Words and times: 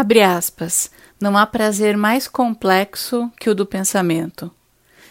Abre 0.00 0.22
aspas. 0.22 0.90
Não 1.20 1.36
há 1.36 1.44
prazer 1.44 1.94
mais 1.94 2.26
complexo 2.26 3.30
que 3.38 3.50
o 3.50 3.54
do 3.54 3.66
pensamento. 3.66 4.50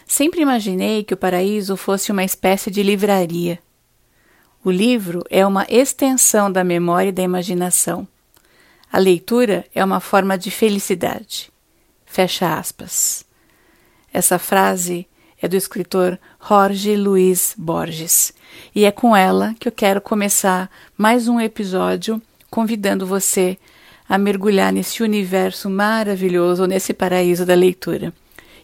Sempre 0.04 0.40
imaginei 0.40 1.04
que 1.04 1.14
o 1.14 1.16
paraíso 1.16 1.76
fosse 1.76 2.10
uma 2.10 2.24
espécie 2.24 2.72
de 2.72 2.82
livraria. 2.82 3.60
O 4.64 4.68
livro 4.68 5.22
é 5.30 5.46
uma 5.46 5.64
extensão 5.68 6.50
da 6.50 6.64
memória 6.64 7.10
e 7.10 7.12
da 7.12 7.22
imaginação. 7.22 8.04
A 8.92 8.98
leitura 8.98 9.64
é 9.72 9.84
uma 9.84 10.00
forma 10.00 10.36
de 10.36 10.50
felicidade. 10.50 11.52
Fecha 12.04 12.58
aspas. 12.58 13.24
Essa 14.12 14.40
frase 14.40 15.06
é 15.40 15.46
do 15.46 15.54
escritor 15.54 16.18
Jorge 16.48 16.96
Luiz 16.96 17.54
Borges 17.56 18.34
e 18.74 18.84
é 18.84 18.90
com 18.90 19.14
ela 19.14 19.54
que 19.60 19.68
eu 19.68 19.72
quero 19.72 20.00
começar 20.00 20.68
mais 20.98 21.28
um 21.28 21.38
episódio 21.40 22.20
convidando 22.50 23.06
você 23.06 23.56
a 24.10 24.18
mergulhar 24.18 24.72
nesse 24.72 25.04
universo 25.04 25.70
maravilhoso, 25.70 26.66
nesse 26.66 26.92
paraíso 26.92 27.46
da 27.46 27.54
leitura 27.54 28.12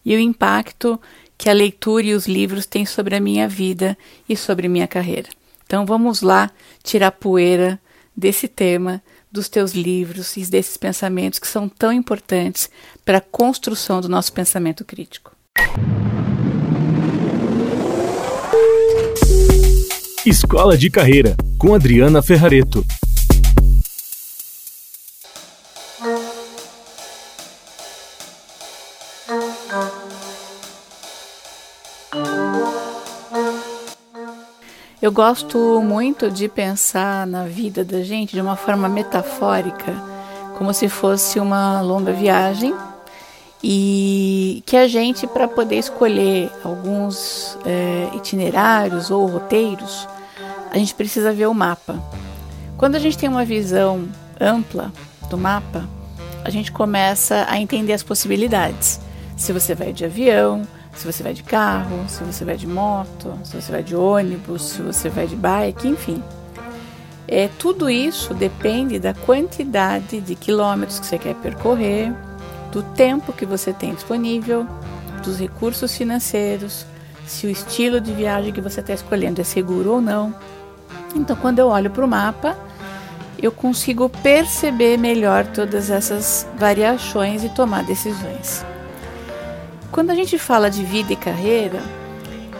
e 0.04 0.16
o 0.16 0.18
impacto 0.18 1.00
que 1.38 1.48
a 1.48 1.52
leitura 1.52 2.04
e 2.04 2.14
os 2.14 2.27
livros 2.27 2.66
têm 2.66 2.84
sobre 2.84 3.14
a 3.14 3.20
minha 3.20 3.46
vida 3.46 3.96
e 4.28 4.37
sobre 4.37 4.68
minha 4.68 4.88
carreira. 4.88 5.28
Então 5.64 5.87
vamos 5.87 6.20
lá 6.20 6.51
tirar 6.82 7.12
poeira 7.12 7.78
desse 8.16 8.48
tema 8.48 9.01
dos 9.30 9.48
teus 9.48 9.70
livros 9.70 10.37
e 10.37 10.45
desses 10.45 10.77
pensamentos 10.77 11.38
que 11.38 11.46
são 11.46 11.68
tão 11.68 11.92
importantes 11.92 12.68
para 13.04 13.18
a 13.18 13.20
construção 13.20 14.01
do 14.01 14.09
nosso 14.09 14.32
pensamento 14.32 14.84
crítico. 14.84 15.30
Escola 20.24 20.76
de 20.76 20.90
Carreira, 20.90 21.37
com 21.56 21.73
Adriana 21.73 22.20
Ferrareto. 22.20 22.84
Eu 35.07 35.12
gosto 35.12 35.80
muito 35.82 36.29
de 36.29 36.49
pensar 36.49 37.29
na 37.29 37.45
vida 37.45 37.85
da 37.85 38.02
gente 38.02 38.35
de 38.35 38.40
uma 38.40 38.57
forma 38.57 38.88
metafórica, 38.88 39.95
como 40.59 40.74
se 40.74 40.88
fosse 40.88 41.38
uma 41.38 41.80
longa 41.80 42.12
viagem 42.12 42.74
e 43.62 44.65
que 44.66 44.77
a 44.77 44.88
gente, 44.88 45.24
para 45.29 45.46
poder 45.46 45.77
escolher 45.77 46.51
alguns 46.65 47.57
é, 47.65 48.09
itinerários 48.16 49.09
ou 49.09 49.27
roteiros, 49.27 50.09
a 50.73 50.77
gente 50.77 50.93
precisa 50.93 51.32
ver 51.32 51.46
o 51.46 51.54
mapa. 51.54 52.02
Quando 52.77 52.96
a 52.96 52.99
gente 52.99 53.16
tem 53.16 53.29
uma 53.29 53.45
visão 53.45 54.09
ampla 54.40 54.93
do 55.30 55.38
mapa, 55.38 55.88
a 56.45 56.51
gente 56.51 56.73
começa 56.73 57.46
a 57.49 57.60
entender 57.60 57.93
as 57.93 58.02
possibilidades. 58.02 59.01
Se 59.37 59.52
você 59.52 59.73
vai 59.73 59.93
de 59.93 60.04
avião, 60.04 60.66
se 60.97 61.07
você 61.07 61.23
vai 61.23 61.35
de 61.35 61.43
carro, 61.43 62.05
se 62.09 62.25
você 62.25 62.45
vai 62.45 62.57
de 62.57 62.66
moto, 62.66 63.39
se 63.45 63.61
você 63.61 63.71
vai 63.71 63.83
de 63.83 63.95
ônibus, 63.95 64.62
se 64.62 64.83
você 64.83 65.09
vai 65.09 65.27
de 65.27 65.37
bike, 65.37 65.87
enfim. 65.87 66.22
É, 67.28 67.49
tudo 67.59 67.91
isso 67.91 68.33
depende 68.33 68.99
da 68.99 69.12
quantidade 69.12 70.21
de 70.21 70.34
quilômetros 70.34 70.99
que 70.99 71.06
você 71.06 71.19
quer 71.19 71.34
percorrer, 71.34 72.12
do 72.72 72.83
tempo 72.83 73.33
que 73.33 73.44
você 73.44 73.72
tem 73.72 73.94
disponível, 73.94 74.67
dos 75.22 75.39
recursos 75.39 75.97
financeiros, 75.97 76.87
se 77.27 77.47
o 77.47 77.50
estilo 77.50 78.00
de 78.00 78.12
viagem 78.12 78.53
que 78.53 78.61
você 78.61 78.81
está 78.81 78.94
escolhendo 78.94 79.41
é 79.41 79.44
seguro 79.44 79.94
ou 79.94 80.00
não. 80.00 80.34
Então, 81.15 81.34
quando 81.37 81.59
eu 81.59 81.69
olho 81.69 81.91
para 81.91 82.05
o 82.05 82.09
mapa, 82.09 82.56
eu 83.39 83.50
consigo 83.50 84.09
perceber 84.09 84.97
melhor 84.97 85.47
todas 85.47 85.91
essas 85.91 86.47
variações 86.56 87.43
e 87.44 87.49
tomar 87.49 87.83
decisões. 87.84 88.65
Quando 89.97 90.11
a 90.11 90.15
gente 90.15 90.37
fala 90.37 90.69
de 90.69 90.84
vida 90.84 91.15
e 91.15 91.16
carreira, 91.16 91.81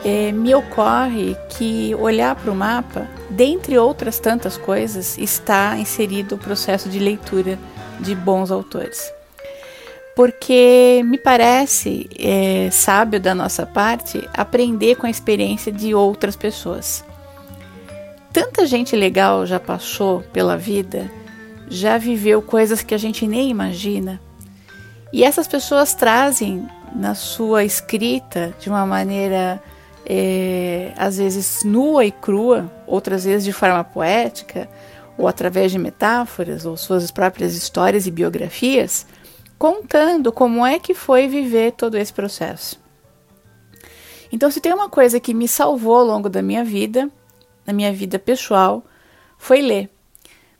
é, 0.03 0.33
me 0.33 0.55
ocorre 0.55 1.37
que 1.51 1.95
olhar 1.97 2.35
para 2.35 2.51
o 2.51 2.57
mapa, 2.57 3.07
dentre 3.29 3.77
outras 3.77 4.19
tantas 4.19 4.57
coisas, 4.57 5.19
está 5.19 5.77
inserido 5.77 6.36
o 6.36 6.39
processo 6.39 6.89
de 6.89 6.98
leitura 6.98 7.58
de 8.01 8.14
bons 8.14 8.51
autores. 8.51 9.13
Porque 10.17 11.02
me 11.05 11.19
parece 11.19 12.08
é, 12.19 12.70
sábio 12.70 13.20
da 13.20 13.35
nossa 13.35 13.67
parte 13.67 14.27
aprender 14.33 14.96
com 14.96 15.07
a 15.07 15.11
experiência 15.11 15.70
de 15.70 15.95
outras 15.95 16.36
pessoas. 16.36 17.05
Tanta 18.33 18.64
gente 18.64 18.96
legal 18.96 19.45
já 19.45 19.61
passou 19.61 20.23
pela 20.33 20.57
vida, 20.57 21.11
já 21.69 21.98
viveu 21.98 22.41
coisas 22.41 22.80
que 22.80 22.95
a 22.95 22.98
gente 22.98 23.27
nem 23.27 23.51
imagina, 23.51 24.23
e 25.13 25.23
essas 25.23 25.46
pessoas 25.46 25.95
trazem 25.95 26.67
na 26.96 27.14
sua 27.14 27.64
escrita 27.64 28.55
de 28.58 28.68
uma 28.68 28.86
maneira 28.86 29.62
é, 30.05 30.92
às 30.96 31.18
vezes 31.18 31.62
nua 31.64 32.05
e 32.05 32.11
crua, 32.11 32.70
outras 32.86 33.24
vezes 33.24 33.45
de 33.45 33.52
forma 33.52 33.84
poética, 33.84 34.68
ou 35.18 35.27
através 35.29 35.73
de 35.73 35.79
metáforas, 35.79 36.64
ou 36.64 36.77
suas 36.77 37.11
próprias 37.11 37.55
histórias 37.55 38.07
e 38.07 38.11
biografias, 38.11 39.07
contando 39.58 40.33
como 40.33 40.64
é 40.64 40.79
que 40.79 40.95
foi 40.95 41.27
viver 41.29 41.73
todo 41.73 41.96
esse 41.96 42.12
processo. 42.12 42.80
Então, 44.33 44.51
se 44.51 44.61
tem 44.61 44.73
uma 44.73 44.89
coisa 44.89 45.20
que 45.20 45.33
me 45.33 45.48
salvou 45.48 45.96
ao 45.96 46.05
longo 46.05 46.28
da 46.28 46.42
minha 46.42 46.64
vida, 46.64 47.11
na 47.64 47.73
minha 47.73 47.92
vida 47.92 48.18
pessoal, 48.18 48.84
foi 49.39 49.61
ler. 49.61 49.90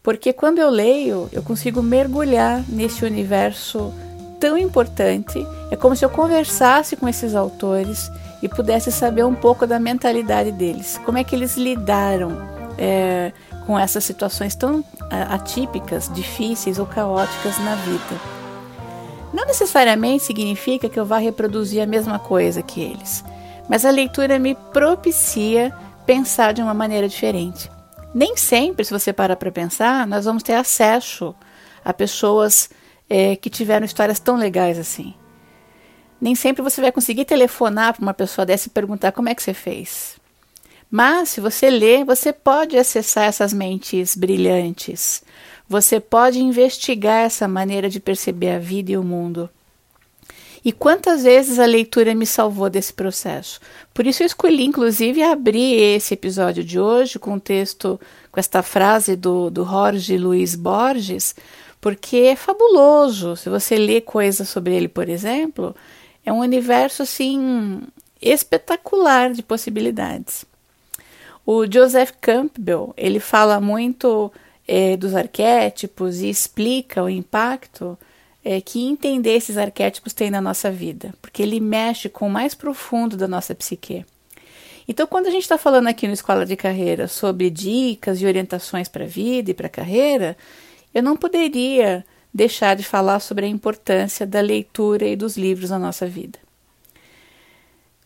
Porque 0.03 0.33
quando 0.33 0.59
eu 0.59 0.71
leio, 0.71 1.29
eu 1.33 1.43
consigo 1.43 1.83
mergulhar 1.83 2.65
nesse 2.69 3.05
universo 3.05 3.93
tão 4.39 4.57
importante. 4.57 5.47
É 5.71 5.77
como 5.77 5.97
se 5.97 6.05
eu 6.05 6.11
conversasse 6.11 6.97
com 6.97 7.09
esses 7.09 7.35
autores 7.35 8.11
e 8.43 8.49
pudesse 8.49 8.93
saber 8.93 9.25
um 9.25 9.35
pouco 9.35 9.67
da 9.67 9.79
mentalidade 9.79 10.53
deles, 10.53 11.01
como 11.05 11.19
é 11.19 11.25
que 11.25 11.35
eles 11.35 11.57
lidaram 11.57 12.37
é, 12.79 13.33
com 13.67 13.79
essas 13.79 14.05
situações 14.05 14.55
tão 14.55 14.85
atípicas, 15.11 16.11
difíceis 16.13 16.79
ou 16.79 16.87
caóticas 16.87 17.59
na 17.59 17.75
vida. 17.77 18.37
Não 19.33 19.45
necessariamente 19.45 20.25
significa 20.25 20.89
que 20.89 20.99
eu 20.99 21.05
vá 21.05 21.19
reproduzir 21.19 21.83
a 21.83 21.87
mesma 21.87 22.19
coisa 22.19 22.63
que 22.63 22.81
eles, 22.81 23.25
mas 23.69 23.85
a 23.85 23.91
leitura 23.91 24.39
me 24.39 24.55
propicia 24.73 25.75
pensar 26.05 26.53
de 26.53 26.63
uma 26.63 26.75
maneira 26.75 27.09
diferente. 27.09 27.71
Nem 28.15 28.37
sempre, 28.37 28.85
se 28.85 28.93
você 28.93 29.13
parar 29.13 29.37
para 29.37 29.51
pensar, 29.51 30.07
nós 30.07 30.25
vamos 30.25 30.43
ter 30.43 30.55
acesso 30.55 31.35
a 31.85 31.93
pessoas 31.93 32.71
é, 33.09 33.37
que 33.37 33.51
tiveram 33.51 33.87
histórias 33.87 34.19
tão 34.19 34.37
legais 34.37 34.79
assim. 34.79 35.15
Nem 36.21 36.35
sempre 36.35 36.63
você 36.63 36.81
vai 36.81 36.93
conseguir 36.93 37.25
telefonar 37.25 37.95
para 37.95 38.03
uma 38.03 38.15
pessoa 38.15 38.47
dessa 38.47 38.69
e 38.69 38.71
perguntar 38.71 39.13
como 39.13 39.29
é 39.29 39.35
que 39.35 39.43
você 39.43 39.53
fez. 39.53 40.17
Mas, 40.91 41.31
se 41.31 41.41
você 41.41 41.69
lê, 41.69 42.05
você 42.05 42.33
pode 42.33 42.79
acessar 42.79 43.25
essas 43.25 43.53
mentes 43.53 44.15
brilhantes. 44.15 45.23
Você 45.69 45.99
pode 45.99 46.41
investigar 46.41 47.25
essa 47.25 47.49
maneira 47.49 47.89
de 47.89 47.99
perceber 47.99 48.51
a 48.51 48.59
vida 48.59 48.93
e 48.93 48.97
o 48.97 49.03
mundo. 49.03 49.51
E 50.65 50.73
quantas 50.73 51.23
vezes 51.23 51.59
a 51.59 51.65
leitura 51.65 52.15
me 52.15 52.27
salvou 52.27 52.69
desse 52.69 52.93
processo? 52.93 53.61
Por 53.95 54.07
isso 54.07 54.23
eu 54.23 54.27
escolhi, 54.27 54.65
inclusive, 54.65 55.23
abrir 55.23 55.81
esse 55.81 56.15
episódio 56.15 56.65
de 56.65 56.81
hoje 56.81 57.19
com 57.19 57.35
um 57.35 57.39
texto, 57.39 58.01
com 58.33 58.41
esta 58.41 58.63
frase 58.63 59.15
do, 59.15 59.49
do 59.49 59.65
Jorge 59.65 60.17
Luiz 60.17 60.57
Borges, 60.57 61.37
porque 61.81 62.17
é 62.17 62.37
fabuloso. 62.37 63.37
Se 63.37 63.49
você 63.49 63.77
lê 63.77 64.01
coisas 64.01 64.49
sobre 64.49 64.75
ele, 64.75 64.89
por 64.89 65.09
exemplo, 65.09 65.75
é 66.25 66.33
um 66.33 66.41
universo 66.41 67.03
assim 67.03 67.83
espetacular 68.21 69.33
de 69.33 69.43
possibilidades. 69.43 70.45
O 71.45 71.71
Joseph 71.71 72.13
Campbell 72.21 72.93
ele 72.97 73.21
fala 73.21 73.61
muito 73.61 74.33
é, 74.67 74.97
dos 74.97 75.15
arquétipos 75.15 76.21
e 76.21 76.29
explica 76.29 77.03
o 77.03 77.09
impacto 77.09 77.97
é, 78.45 78.61
que 78.61 78.85
entender 78.85 79.35
esses 79.35 79.57
arquétipos 79.57 80.13
tem 80.13 80.31
na 80.31 80.41
nossa 80.41 80.71
vida, 80.71 81.15
porque 81.23 81.43
ele 81.43 81.61
mexe 81.61 82.09
com 82.09 82.27
o 82.27 82.31
mais 82.31 82.55
profundo 82.55 83.17
da 83.17 83.29
nossa 83.29 83.55
psique. 83.55 84.05
Então, 84.89 85.07
quando 85.07 85.27
a 85.27 85.31
gente 85.31 85.43
está 85.43 85.59
falando 85.59 85.89
aqui 85.89 86.07
no 86.07 86.15
Escola 86.15 86.47
de 86.47 86.55
Carreira 86.55 87.09
sobre 87.09 87.51
dicas 87.51 88.21
e 88.21 88.27
orientações 88.27 88.89
para 88.89 89.05
a 89.05 89.09
vida 89.09 89.51
e 89.51 89.55
para 89.55 89.67
a 89.67 89.71
carreira, 89.71 90.37
eu 90.97 91.03
não 91.03 91.15
poderia 91.15 92.07
deixar 92.33 92.75
de 92.75 92.83
falar 92.83 93.21
sobre 93.21 93.45
a 93.45 93.49
importância 93.49 94.27
da 94.27 94.41
leitura 94.41 95.07
e 95.07 95.15
dos 95.15 95.37
livros 95.37 95.69
na 95.69 95.79
nossa 95.79 96.07
vida. 96.07 96.39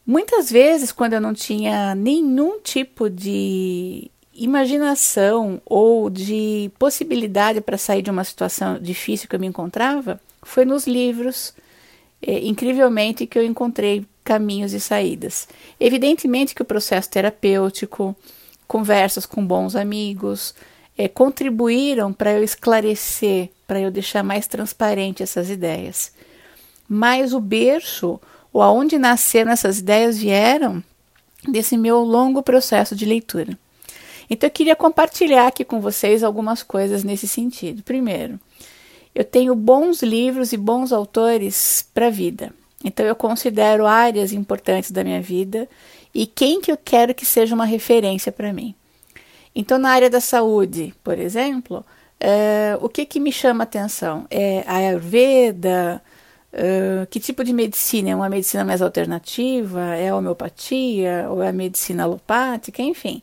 Muitas 0.05 0.51
vezes, 0.51 0.91
quando 0.91 1.13
eu 1.13 1.21
não 1.21 1.33
tinha 1.33 1.95
nenhum 1.95 2.59
tipo 2.59 3.09
de 3.09 4.11
imaginação 4.35 5.63
ou 5.65 6.11
de 6.11 6.69
possibilidade 6.81 7.61
para 7.61 7.79
sair 7.79 8.03
de 8.03 8.11
uma 8.11 8.25
situação 8.25 8.77
difícil 8.77 9.29
que 9.29 9.37
eu 9.37 9.41
me 9.41 9.47
encontrava, 9.47 10.21
foi 10.43 10.65
nos 10.65 10.85
livros, 10.85 11.55
é, 12.21 12.41
incrivelmente, 12.41 13.25
que 13.25 13.39
eu 13.39 13.45
encontrei 13.45 14.05
caminhos 14.25 14.73
e 14.73 14.81
saídas. 14.81 15.47
Evidentemente 15.79 16.57
que 16.57 16.63
o 16.63 16.65
processo 16.65 17.09
terapêutico, 17.09 18.17
conversas 18.67 19.27
com 19.27 19.47
bons 19.47 19.77
amigos, 19.77 20.57
é, 21.01 21.09
contribuíram 21.09 22.13
para 22.13 22.33
eu 22.33 22.45
esclarecer 22.45 23.49
para 23.67 23.81
eu 23.81 23.91
deixar 23.91 24.23
mais 24.23 24.47
transparente 24.47 25.23
essas 25.23 25.49
ideias. 25.49 26.13
Mas 26.87 27.33
o 27.33 27.41
berço, 27.41 28.21
ou 28.53 28.61
aonde 28.61 28.99
nasceram 28.99 29.51
essas 29.51 29.79
ideias, 29.79 30.19
vieram 30.19 30.83
desse 31.49 31.79
meu 31.79 32.01
longo 32.01 32.43
processo 32.43 32.95
de 32.95 33.07
leitura. 33.07 33.57
Então 34.29 34.47
eu 34.47 34.51
queria 34.51 34.77
compartilhar 34.77 35.47
aqui 35.47 35.65
com 35.65 35.81
vocês 35.81 36.23
algumas 36.23 36.63
coisas 36.63 37.03
nesse 37.03 37.27
sentido. 37.27 37.83
Primeiro, 37.83 38.39
eu 39.15 39.25
tenho 39.25 39.55
bons 39.55 40.03
livros 40.03 40.53
e 40.53 40.57
bons 40.59 40.93
autores 40.93 41.89
para 41.95 42.09
a 42.09 42.11
vida. 42.11 42.53
Então 42.85 43.07
eu 43.07 43.17
considero 43.17 43.87
áreas 43.87 44.33
importantes 44.33 44.91
da 44.91 45.03
minha 45.03 45.23
vida 45.23 45.67
e 46.13 46.27
quem 46.27 46.61
que 46.61 46.71
eu 46.71 46.77
quero 46.77 47.15
que 47.15 47.25
seja 47.25 47.55
uma 47.55 47.65
referência 47.65 48.31
para 48.31 48.53
mim. 48.53 48.75
Então 49.55 49.79
na 49.79 49.91
área 49.91 50.11
da 50.11 50.21
saúde, 50.21 50.95
por 51.03 51.19
exemplo, 51.19 51.85
é, 52.19 52.79
o 52.81 52.89
que 52.89 53.05
que 53.07 53.19
me 53.19 53.33
chama 53.33 53.65
atenção 53.65 54.27
é 54.31 54.63
a 54.67 54.77
Ayurveda, 54.77 56.03
é, 56.53 57.07
que 57.11 57.21
tipo 57.21 57.45
de 57.45 57.53
medicina? 57.53 58.11
É 58.11 58.15
uma 58.15 58.29
medicina 58.29 58.65
mais 58.65 58.83
alternativa? 58.83 59.95
É 59.97 60.09
a 60.11 60.17
homeopatia? 60.17 61.27
Ou 61.31 61.43
é 61.43 61.49
a 61.49 61.53
medicina 61.53 62.05
alopática? 62.05 62.83
Enfim, 62.83 63.23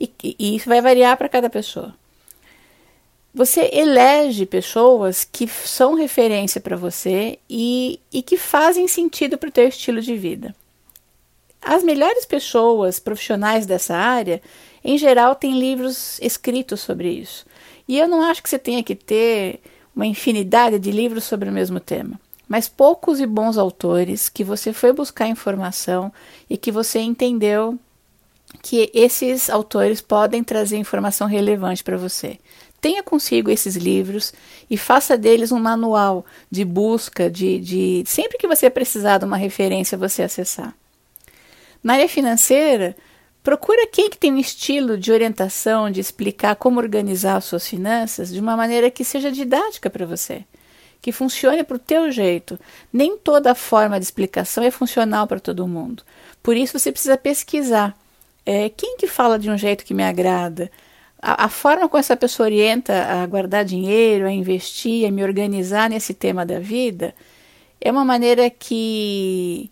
e, 0.00 0.10
e 0.38 0.56
isso 0.56 0.68
vai 0.68 0.80
variar 0.80 1.16
para 1.16 1.28
cada 1.28 1.48
pessoa. 1.48 1.94
Você 3.34 3.68
elege 3.72 4.46
pessoas 4.46 5.24
que 5.24 5.48
são 5.48 5.94
referência 5.94 6.60
para 6.60 6.76
você 6.76 7.38
e, 7.50 7.98
e 8.12 8.22
que 8.22 8.36
fazem 8.36 8.86
sentido 8.86 9.36
para 9.36 9.48
o 9.48 9.52
teu 9.52 9.66
estilo 9.66 10.00
de 10.00 10.16
vida. 10.16 10.54
As 11.60 11.82
melhores 11.82 12.24
pessoas 12.24 13.00
profissionais 13.00 13.66
dessa 13.66 13.96
área, 13.96 14.40
em 14.84 14.98
geral, 14.98 15.34
têm 15.34 15.58
livros 15.58 16.18
escritos 16.20 16.80
sobre 16.80 17.10
isso. 17.10 17.46
E 17.88 17.98
eu 17.98 18.06
não 18.06 18.22
acho 18.22 18.42
que 18.42 18.48
você 18.48 18.58
tenha 18.58 18.82
que 18.82 18.94
ter 18.94 19.60
uma 19.96 20.06
infinidade 20.06 20.78
de 20.78 20.90
livros 20.90 21.24
sobre 21.24 21.48
o 21.48 21.52
mesmo 21.52 21.80
tema, 21.80 22.20
mas 22.46 22.68
poucos 22.68 23.20
e 23.20 23.26
bons 23.26 23.56
autores 23.56 24.28
que 24.28 24.44
você 24.44 24.72
foi 24.72 24.92
buscar 24.92 25.28
informação 25.28 26.12
e 26.50 26.58
que 26.58 26.70
você 26.70 26.98
entendeu 27.00 27.78
que 28.62 28.90
esses 28.92 29.48
autores 29.48 30.00
podem 30.00 30.44
trazer 30.44 30.76
informação 30.76 31.26
relevante 31.26 31.82
para 31.82 31.96
você. 31.96 32.38
Tenha 32.80 33.02
consigo 33.02 33.50
esses 33.50 33.76
livros 33.76 34.32
e 34.68 34.76
faça 34.76 35.16
deles 35.16 35.50
um 35.50 35.58
manual 35.58 36.24
de 36.50 36.64
busca, 36.64 37.30
de, 37.30 37.58
de 37.58 38.04
sempre 38.06 38.36
que 38.36 38.46
você 38.46 38.68
precisar 38.68 39.18
de 39.18 39.24
uma 39.24 39.38
referência, 39.38 39.96
você 39.96 40.22
acessar. 40.22 40.74
Na 41.82 41.94
área 41.94 42.08
financeira, 42.08 42.94
procura 43.44 43.86
quem 43.86 44.10
que 44.10 44.18
tem 44.18 44.32
um 44.32 44.38
estilo 44.38 44.98
de 44.98 45.12
orientação, 45.12 45.88
de 45.88 46.00
explicar 46.00 46.56
como 46.56 46.80
organizar 46.80 47.36
as 47.36 47.44
suas 47.44 47.68
finanças 47.68 48.32
de 48.32 48.40
uma 48.40 48.56
maneira 48.56 48.90
que 48.90 49.04
seja 49.04 49.30
didática 49.30 49.88
para 49.88 50.04
você, 50.04 50.44
que 51.00 51.12
funcione 51.12 51.62
para 51.62 51.76
o 51.76 51.78
teu 51.78 52.10
jeito. 52.10 52.58
Nem 52.92 53.16
toda 53.16 53.54
forma 53.54 54.00
de 54.00 54.04
explicação 54.04 54.64
é 54.64 54.70
funcional 54.70 55.28
para 55.28 55.38
todo 55.38 55.68
mundo. 55.68 56.02
Por 56.42 56.56
isso 56.56 56.76
você 56.76 56.90
precisa 56.90 57.16
pesquisar 57.16 57.96
é, 58.46 58.68
quem 58.68 58.96
que 58.96 59.06
fala 59.06 59.38
de 59.38 59.50
um 59.50 59.56
jeito 59.56 59.84
que 59.84 59.94
me 59.94 60.02
agrada? 60.02 60.70
A, 61.20 61.44
a, 61.46 61.48
forma 61.48 61.88
como 61.88 61.98
essa 61.98 62.16
pessoa 62.16 62.46
orienta 62.46 63.04
a 63.04 63.26
guardar 63.26 63.64
dinheiro, 63.64 64.26
a 64.26 64.32
investir, 64.32 65.08
a 65.08 65.10
me 65.10 65.22
organizar 65.22 65.88
nesse 65.88 66.12
tema 66.12 66.44
da 66.44 66.60
vida, 66.60 67.14
é 67.80 67.90
uma 67.90 68.04
maneira 68.04 68.50
que 68.50 69.70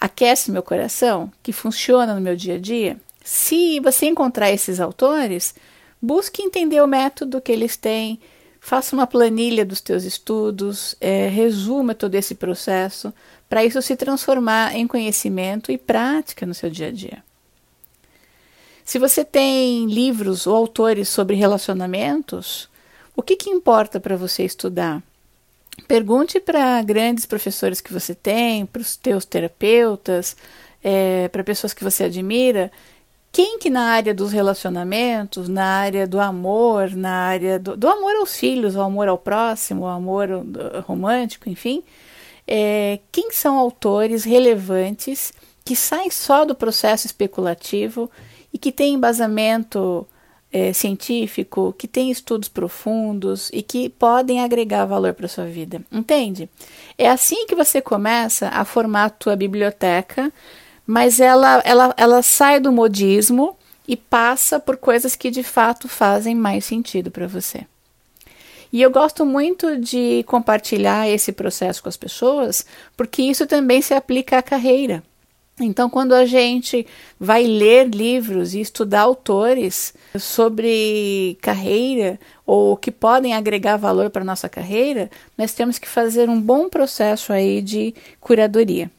aquece 0.00 0.50
meu 0.50 0.62
coração, 0.62 1.30
que 1.42 1.52
funciona 1.52 2.14
no 2.14 2.20
meu 2.20 2.34
dia 2.34 2.54
a 2.54 2.58
dia. 2.58 2.98
Se 3.24 3.80
você 3.80 4.04
encontrar 4.04 4.50
esses 4.50 4.78
autores, 4.78 5.54
busque 6.00 6.42
entender 6.42 6.82
o 6.82 6.86
método 6.86 7.40
que 7.40 7.50
eles 7.50 7.74
têm, 7.74 8.20
faça 8.60 8.94
uma 8.94 9.06
planilha 9.06 9.64
dos 9.64 9.80
teus 9.80 10.04
estudos, 10.04 10.94
é, 11.00 11.26
resuma 11.28 11.94
todo 11.94 12.14
esse 12.16 12.34
processo, 12.34 13.14
para 13.48 13.64
isso 13.64 13.80
se 13.80 13.96
transformar 13.96 14.76
em 14.76 14.86
conhecimento 14.86 15.72
e 15.72 15.78
prática 15.78 16.44
no 16.44 16.52
seu 16.52 16.68
dia 16.68 16.88
a 16.88 16.90
dia. 16.90 17.24
Se 18.84 18.98
você 18.98 19.24
tem 19.24 19.86
livros 19.86 20.46
ou 20.46 20.54
autores 20.54 21.08
sobre 21.08 21.34
relacionamentos, 21.34 22.68
o 23.16 23.22
que, 23.22 23.36
que 23.36 23.48
importa 23.48 23.98
para 23.98 24.18
você 24.18 24.44
estudar? 24.44 25.02
Pergunte 25.88 26.38
para 26.38 26.82
grandes 26.82 27.24
professores 27.24 27.80
que 27.80 27.92
você 27.92 28.14
tem, 28.14 28.66
para 28.66 28.82
os 28.82 28.96
teus 28.96 29.24
terapeutas, 29.24 30.36
é, 30.82 31.28
para 31.28 31.42
pessoas 31.42 31.72
que 31.72 31.82
você 31.82 32.04
admira, 32.04 32.70
quem 33.34 33.58
que 33.58 33.68
na 33.68 33.86
área 33.86 34.14
dos 34.14 34.30
relacionamentos, 34.30 35.48
na 35.48 35.64
área 35.64 36.06
do 36.06 36.20
amor, 36.20 36.94
na 36.94 37.10
área 37.10 37.58
do, 37.58 37.76
do 37.76 37.88
amor 37.88 38.14
aos 38.14 38.36
filhos, 38.36 38.76
o 38.76 38.80
amor 38.80 39.08
ao 39.08 39.18
próximo, 39.18 39.82
o 39.82 39.88
amor 39.88 40.28
romântico, 40.86 41.50
enfim, 41.50 41.82
é, 42.46 43.00
quem 43.10 43.32
são 43.32 43.58
autores 43.58 44.22
relevantes 44.22 45.32
que 45.64 45.74
saem 45.74 46.12
só 46.12 46.44
do 46.44 46.54
processo 46.54 47.08
especulativo 47.08 48.08
e 48.52 48.56
que 48.56 48.70
tem 48.70 48.94
embasamento 48.94 50.06
é, 50.52 50.72
científico, 50.72 51.74
que 51.76 51.88
tem 51.88 52.12
estudos 52.12 52.48
profundos 52.48 53.50
e 53.52 53.62
que 53.62 53.88
podem 53.88 54.42
agregar 54.42 54.84
valor 54.84 55.12
para 55.12 55.26
sua 55.26 55.46
vida. 55.46 55.82
Entende? 55.90 56.48
É 56.96 57.10
assim 57.10 57.48
que 57.48 57.56
você 57.56 57.82
começa 57.82 58.46
a 58.50 58.64
formar 58.64 59.06
a 59.06 59.10
tua 59.10 59.34
biblioteca, 59.34 60.32
mas 60.86 61.20
ela, 61.20 61.62
ela, 61.64 61.94
ela 61.96 62.22
sai 62.22 62.60
do 62.60 62.72
modismo 62.72 63.56
e 63.86 63.96
passa 63.96 64.58
por 64.58 64.76
coisas 64.76 65.14
que 65.14 65.30
de 65.30 65.42
fato 65.42 65.88
fazem 65.88 66.34
mais 66.34 66.64
sentido 66.64 67.10
para 67.10 67.26
você. 67.26 67.66
E 68.72 68.82
eu 68.82 68.90
gosto 68.90 69.24
muito 69.24 69.78
de 69.78 70.24
compartilhar 70.26 71.08
esse 71.08 71.30
processo 71.30 71.82
com 71.82 71.88
as 71.88 71.96
pessoas, 71.96 72.66
porque 72.96 73.22
isso 73.22 73.46
também 73.46 73.80
se 73.80 73.94
aplica 73.94 74.38
à 74.38 74.42
carreira. 74.42 75.02
Então, 75.60 75.88
quando 75.88 76.12
a 76.12 76.26
gente 76.26 76.84
vai 77.18 77.44
ler 77.44 77.88
livros 77.88 78.54
e 78.54 78.60
estudar 78.60 79.02
autores 79.02 79.94
sobre 80.18 81.38
carreira 81.40 82.18
ou 82.44 82.76
que 82.76 82.90
podem 82.90 83.34
agregar 83.34 83.76
valor 83.76 84.10
para 84.10 84.22
a 84.22 84.24
nossa 84.24 84.48
carreira, 84.48 85.08
nós 85.38 85.54
temos 85.54 85.78
que 85.78 85.88
fazer 85.88 86.28
um 86.28 86.40
bom 86.40 86.68
processo 86.68 87.32
aí 87.32 87.62
de 87.62 87.94
curadoria. 88.20 88.90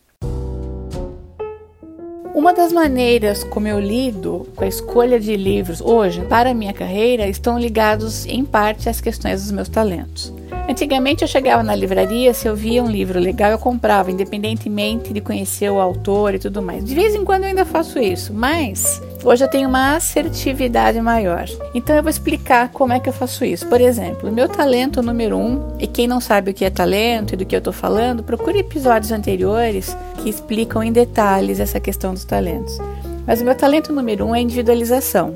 Uma 2.35 2.53
das 2.53 2.73
maneiras 2.73 3.45
como 3.45 3.65
eu 3.65 3.79
lido 3.79 4.45
com 4.57 4.65
a 4.65 4.67
escolha 4.67 5.17
de 5.17 5.37
livros 5.37 5.79
hoje 5.79 6.21
para 6.23 6.49
a 6.49 6.53
minha 6.53 6.73
carreira 6.73 7.25
estão 7.29 7.57
ligados 7.57 8.25
em 8.25 8.43
parte 8.43 8.89
às 8.89 8.99
questões 8.99 9.41
dos 9.41 9.51
meus 9.51 9.69
talentos. 9.69 10.33
Antigamente 10.67 11.21
eu 11.21 11.29
chegava 11.29 11.63
na 11.63 11.73
livraria, 11.73 12.33
se 12.33 12.45
eu 12.45 12.53
via 12.53 12.83
um 12.83 12.91
livro 12.91 13.21
legal, 13.21 13.51
eu 13.51 13.57
comprava, 13.57 14.11
independentemente 14.11 15.13
de 15.13 15.21
conhecer 15.21 15.71
o 15.71 15.79
autor 15.79 16.35
e 16.35 16.39
tudo 16.39 16.61
mais. 16.61 16.83
De 16.83 16.93
vez 16.93 17.15
em 17.15 17.23
quando 17.23 17.43
eu 17.43 17.49
ainda 17.49 17.63
faço 17.63 17.97
isso, 17.99 18.33
mas 18.33 19.01
hoje 19.25 19.43
eu 19.43 19.49
tenho 19.49 19.67
uma 19.67 19.95
assertividade 19.95 21.01
maior. 21.01 21.45
Então 21.73 21.95
eu 21.95 22.03
vou 22.03 22.09
explicar 22.09 22.69
como 22.69 22.93
é 22.93 22.99
que 22.99 23.09
eu 23.09 23.13
faço 23.13 23.43
isso. 23.43 23.67
Por 23.67 23.81
exemplo, 23.81 24.31
meu 24.31 24.47
talento 24.47 25.01
número 25.01 25.37
um, 25.37 25.75
e 25.79 25.87
quem 25.87 26.07
não 26.07 26.21
sabe 26.21 26.51
o 26.51 26.53
que 26.53 26.63
é 26.63 26.69
talento 26.69 27.33
e 27.33 27.37
do 27.37 27.45
que 27.45 27.55
eu 27.55 27.59
estou 27.59 27.73
falando, 27.73 28.23
procure 28.23 28.59
episódios 28.59 29.11
anteriores 29.11 29.97
que 30.21 30.29
explicam 30.29 30.83
em 30.83 30.91
detalhes 30.91 31.59
essa 31.59 31.79
questão 31.79 32.13
dos 32.13 32.23
talentos. 32.23 32.77
Mas 33.25 33.41
o 33.41 33.43
meu 33.43 33.55
talento 33.55 33.91
número 33.91 34.25
um 34.25 34.35
é 34.35 34.39
individualização. 34.39 35.35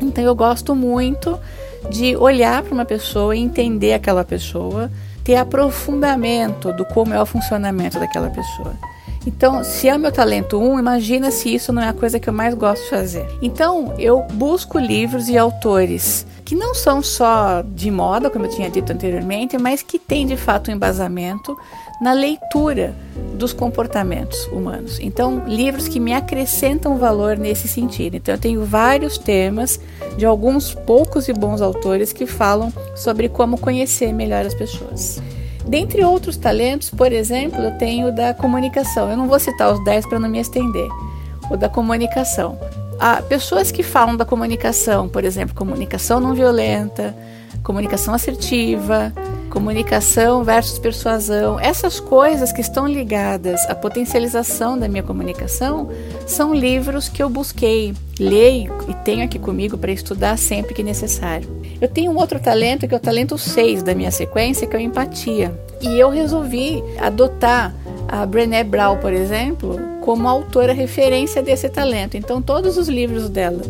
Então 0.00 0.22
eu 0.22 0.34
gosto 0.34 0.74
muito 0.74 1.38
de 1.88 2.14
olhar 2.16 2.62
para 2.62 2.74
uma 2.74 2.84
pessoa 2.84 3.34
e 3.34 3.40
entender 3.40 3.94
aquela 3.94 4.24
pessoa, 4.24 4.90
ter 5.24 5.36
aprofundamento 5.36 6.72
do 6.72 6.84
como 6.84 7.14
é 7.14 7.20
o 7.20 7.26
funcionamento 7.26 7.98
daquela 7.98 8.28
pessoa. 8.28 8.74
Então, 9.26 9.62
se 9.62 9.88
é 9.88 9.94
o 9.94 9.98
meu 9.98 10.10
talento 10.10 10.58
um, 10.58 10.78
imagina 10.78 11.30
se 11.30 11.54
isso 11.54 11.72
não 11.72 11.82
é 11.82 11.88
a 11.88 11.92
coisa 11.92 12.18
que 12.18 12.28
eu 12.28 12.32
mais 12.32 12.54
gosto 12.54 12.82
de 12.84 12.90
fazer. 12.90 13.26
Então, 13.42 13.94
eu 13.98 14.22
busco 14.32 14.78
livros 14.78 15.28
e 15.28 15.36
autores 15.36 16.26
que 16.50 16.56
não 16.56 16.74
são 16.74 17.00
só 17.00 17.62
de 17.62 17.90
moda, 17.92 18.28
como 18.28 18.46
eu 18.46 18.50
tinha 18.50 18.68
dito 18.68 18.92
anteriormente, 18.92 19.56
mas 19.56 19.82
que 19.82 20.00
têm 20.00 20.26
de 20.26 20.36
fato 20.36 20.68
um 20.68 20.74
embasamento 20.74 21.56
na 22.00 22.12
leitura 22.12 22.92
dos 23.34 23.52
comportamentos 23.52 24.46
humanos. 24.46 24.98
Então, 25.00 25.44
livros 25.46 25.86
que 25.86 26.00
me 26.00 26.12
acrescentam 26.12 26.96
valor 26.96 27.36
nesse 27.36 27.68
sentido. 27.68 28.16
Então, 28.16 28.34
eu 28.34 28.40
tenho 28.40 28.64
vários 28.64 29.16
temas 29.16 29.78
de 30.16 30.26
alguns 30.26 30.74
poucos 30.74 31.28
e 31.28 31.32
bons 31.32 31.60
autores 31.60 32.12
que 32.12 32.26
falam 32.26 32.72
sobre 32.96 33.28
como 33.28 33.56
conhecer 33.56 34.12
melhor 34.12 34.44
as 34.44 34.54
pessoas. 34.54 35.22
Dentre 35.66 36.04
outros 36.04 36.36
talentos, 36.36 36.90
por 36.90 37.12
exemplo, 37.12 37.60
eu 37.60 37.72
tenho 37.72 38.08
o 38.08 38.12
da 38.12 38.34
comunicação. 38.34 39.10
Eu 39.10 39.16
não 39.16 39.28
vou 39.28 39.38
citar 39.38 39.72
os 39.72 39.82
10 39.84 40.06
para 40.06 40.18
não 40.18 40.28
me 40.28 40.40
estender. 40.40 40.88
O 41.50 41.56
da 41.56 41.68
comunicação. 41.68 42.58
Há 42.98 43.22
pessoas 43.22 43.70
que 43.70 43.82
falam 43.82 44.16
da 44.16 44.24
comunicação, 44.24 45.08
por 45.08 45.24
exemplo, 45.24 45.54
comunicação 45.54 46.20
não 46.20 46.34
violenta, 46.34 47.14
comunicação 47.62 48.12
assertiva, 48.12 49.12
comunicação 49.50 50.42
versus 50.42 50.78
persuasão, 50.78 51.60
essas 51.60 52.00
coisas 52.00 52.52
que 52.52 52.60
estão 52.60 52.86
ligadas 52.86 53.60
à 53.68 53.74
potencialização 53.74 54.78
da 54.78 54.88
minha 54.88 55.02
comunicação, 55.02 55.90
são 56.26 56.54
livros 56.54 57.08
que 57.08 57.22
eu 57.22 57.28
busquei, 57.28 57.92
leio 58.18 58.72
e 58.88 58.94
tenho 59.04 59.24
aqui 59.24 59.38
comigo 59.38 59.76
para 59.76 59.92
estudar 59.92 60.38
sempre 60.38 60.72
que 60.72 60.82
necessário. 60.82 61.48
Eu 61.80 61.88
tenho 61.88 62.12
um 62.12 62.16
outro 62.16 62.38
talento 62.38 62.86
que 62.86 62.94
é 62.94 62.96
o 62.96 63.00
talento 63.00 63.36
6 63.36 63.82
da 63.82 63.94
minha 63.94 64.10
sequência, 64.10 64.66
que 64.66 64.76
é 64.76 64.78
a 64.78 64.82
empatia. 64.82 65.52
E 65.80 65.98
eu 65.98 66.10
resolvi 66.10 66.82
adotar 67.00 67.74
a 68.06 68.24
Brené 68.26 68.64
Brown, 68.64 68.98
por 68.98 69.12
exemplo, 69.12 69.78
como 70.00 70.28
autora 70.28 70.72
referência 70.72 71.42
desse 71.42 71.68
talento. 71.68 72.16
Então, 72.16 72.42
todos 72.42 72.76
os 72.76 72.88
livros 72.88 73.28
dela, 73.28 73.62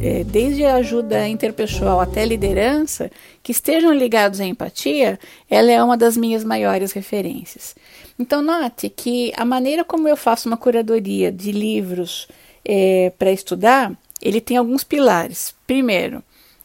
é, 0.00 0.24
desde 0.24 0.64
a 0.64 0.76
ajuda 0.76 1.26
interpessoal 1.26 2.00
até 2.00 2.22
a 2.22 2.26
liderança, 2.26 3.10
que 3.42 3.52
estejam 3.52 3.92
ligados 3.92 4.40
à 4.40 4.44
empatia, 4.44 5.18
ela 5.50 5.70
é 5.70 5.82
uma 5.82 5.96
das 5.96 6.16
minhas 6.16 6.44
maiores 6.44 6.92
referências. 6.92 7.74
Então, 8.18 8.42
note 8.42 8.88
que 8.88 9.32
a 9.36 9.44
maneira 9.44 9.84
como 9.84 10.08
eu 10.08 10.16
faço 10.16 10.48
uma 10.48 10.56
curadoria 10.56 11.30
de 11.32 11.52
livros 11.52 12.28
é, 12.64 13.12
para 13.18 13.32
estudar, 13.32 13.92
ele 14.20 14.40
tem 14.40 14.56
alguns 14.56 14.84
pilares. 14.84 15.54
Primeiro, 15.66 16.22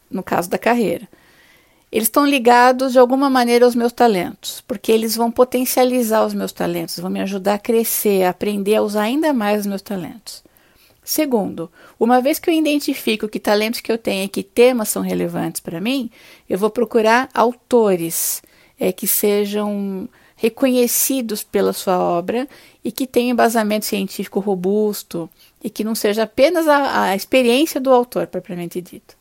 no 0.10 0.24
caso 0.24 0.50
da 0.50 0.58
carreira, 0.58 1.08
eles 1.92 2.08
estão 2.08 2.26
ligados 2.26 2.92
de 2.92 3.00
alguma 3.00 3.30
maneira 3.30 3.66
aos 3.66 3.76
meus 3.76 3.94
talentos, 3.94 4.62
porque 4.68 4.92
eles 4.92 5.16
vão 5.16 5.30
potencializar 5.30 6.26
os 6.26 6.34
meus 6.34 6.52
talentos, 6.52 6.98
vão 6.98 7.10
me 7.10 7.22
ajudar 7.22 7.54
a 7.54 7.60
crescer, 7.60 8.24
a 8.24 8.32
aprender 8.32 8.76
a 8.76 8.82
usar 8.82 9.04
ainda 9.04 9.32
mais 9.32 9.62
os 9.62 9.68
meus 9.68 9.82
talentos. 9.82 10.44
Segundo, 11.04 11.70
uma 12.00 12.22
vez 12.22 12.40
que 12.40 12.50
eu 12.50 12.54
identifico 12.54 13.28
que 13.28 13.40
talentos 13.40 13.82
que 13.82 13.92
eu 13.92 13.98
tenho 13.98 14.24
e 14.24 14.30
que 14.30 14.42
temas 14.42 14.90
são 14.90 15.02
relevantes 15.02 15.60
para 15.60 15.82
mim, 15.82 16.10
eu 16.50 16.58
vou 16.58 16.70
procurar 16.70 17.30
autores 17.34 18.42
é, 18.80 18.92
que 18.92 19.06
sejam 19.06 20.08
reconhecidos 20.36 21.44
pela 21.44 21.74
sua 21.74 22.00
obra 22.00 22.48
e 22.84 22.92
que 22.92 23.08
tenham 23.08 23.32
embasamento 23.32 23.86
científico 23.86 24.40
robusto 24.40 25.30
e 25.64 25.70
que 25.70 25.84
não 25.84 25.96
seja 25.96 26.24
apenas 26.24 26.68
a, 26.68 27.04
a 27.04 27.16
experiência 27.16 27.80
do 27.80 27.92
autor, 27.92 28.28
propriamente 28.28 28.82
dito. 28.82 29.16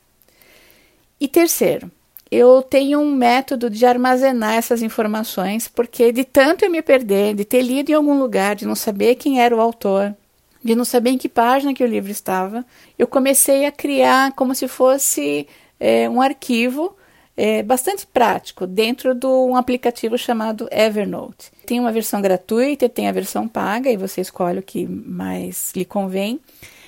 E 1.21 1.29
terceiro, 1.29 1.91
eu 2.31 2.63
tenho 2.63 2.99
um 2.99 3.15
método 3.15 3.69
de 3.69 3.85
armazenar 3.85 4.55
essas 4.55 4.83
informações, 4.83 5.69
porque 5.69 6.11
de 6.11 6.25
tanto 6.25 6.65
eu 6.65 6.71
me 6.71 6.81
perder, 6.81 7.35
de 7.35 7.45
ter 7.45 7.63
lido 7.63 7.91
em 7.91 7.95
algum 7.95 8.19
lugar, 8.19 8.57
de 8.57 8.67
não 8.67 8.75
saber 8.75 9.17
quem 9.17 9.41
era 9.41 9.55
o 9.55 9.61
autor, 9.61 10.17
de 10.63 10.75
não 10.75 10.85
saber 10.85 11.11
em 11.11 11.19
que 11.19 11.29
página 11.29 11.75
que 11.75 11.83
o 11.83 11.87
livro 11.87 12.11
estava, 12.11 12.65
eu 12.99 13.07
comecei 13.07 13.67
a 13.67 13.73
criar 13.73 14.33
como 14.33 14.55
se 14.55 14.69
fosse 14.69 15.47
é, 15.81 16.09
um 16.09 16.21
arquivo 16.23 16.97
é, 17.37 17.63
bastante 17.63 18.07
prático 18.07 18.67
dentro 18.67 19.15
de 19.15 19.27
um 19.27 19.57
aplicativo 19.57 20.17
chamado 20.19 20.69
Evernote. 20.71 21.51
Tem 21.67 21.81
uma 21.81 21.93
versão 21.93 22.21
gratuita 22.21 22.85
e 22.85 22.89
tem 22.89 23.09
a 23.09 23.13
versão 23.13 23.49
paga, 23.49 23.91
e 23.91 23.97
você 23.97 24.21
escolhe 24.21 24.59
o 24.59 24.63
que 24.63 24.87
mais 24.87 25.73
lhe 25.75 25.85
convém. 25.85 26.41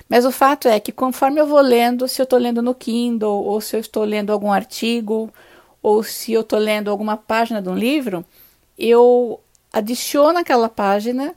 Mas 0.09 0.25
o 0.25 0.31
fato 0.31 0.69
é 0.69 0.79
que 0.79 0.93
conforme 0.93 1.41
eu 1.41 1.47
vou 1.47 1.61
lendo, 1.61 2.07
se 2.07 2.21
eu 2.21 2.25
estou 2.25 2.39
lendo 2.39 2.63
no 2.63 2.75
Kindle, 2.75 3.43
ou 3.45 3.61
se 3.61 3.75
eu 3.75 3.81
estou 3.81 4.05
lendo 4.05 4.31
algum 4.31 4.53
artigo, 4.53 5.33
ou 5.83 6.03
se 6.03 6.33
eu 6.33 6.43
estou 6.43 6.59
lendo 6.59 6.91
alguma 6.91 7.17
página 7.17 7.61
de 7.61 7.69
um 7.69 7.75
livro, 7.75 8.25
eu 8.79 9.41
adiciono 9.73 10.39
aquela 10.39 10.69
página, 10.69 11.35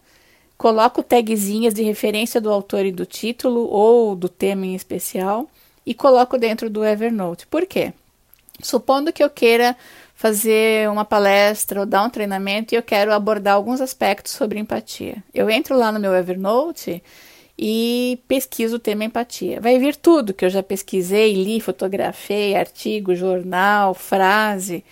coloco 0.58 1.04
tagzinhas 1.04 1.74
de 1.74 1.84
referência 1.84 2.42
do 2.42 2.52
autor 2.52 2.86
e 2.86 2.92
do 2.92 3.06
título, 3.06 3.68
ou 3.70 4.16
do 4.16 4.28
tema 4.28 4.66
em 4.66 4.76
especial, 4.76 5.48
e 5.86 5.94
coloco 5.94 6.38
dentro 6.38 6.70
do 6.70 6.84
Evernote. 6.84 7.46
Por 7.48 7.66
quê? 7.66 7.94
Supondo 8.62 9.14
que 9.14 9.24
eu 9.24 9.30
queira 9.30 9.78
fazer 10.16 10.90
uma 10.90 11.06
palestra 11.06 11.80
ou 11.80 11.86
dar 11.86 12.04
um 12.04 12.10
treinamento 12.10 12.74
e 12.74 12.78
eu 12.78 12.82
quero 12.82 13.14
abordar 13.14 13.54
alguns 13.54 13.80
aspectos 13.80 14.34
sobre 14.34 14.60
empatia. 14.60 15.24
Eu 15.32 15.48
entro 15.48 15.78
lá 15.78 15.92
no 15.92 16.00
meu 16.00 16.14
Evernote 16.16 17.04
e 17.58 18.20
pesquiso 18.28 18.78
o 18.78 18.80
tema 18.80 19.06
empatia. 19.06 19.62
Vai 19.62 19.78
vir 19.78 19.96
tudo 19.96 20.34
que 20.34 20.44
eu 20.44 20.50
já 20.50 20.64
pesquisei, 20.64 21.34
li, 21.34 21.62
fotografei, 21.62 22.56
artigo, 22.56 23.16
jornal, 23.16 23.94
frase. 23.94 24.84